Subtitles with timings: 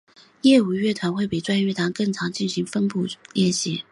[0.41, 3.05] 业余乐团会比专业乐团更常进行分部
[3.35, 3.83] 练习。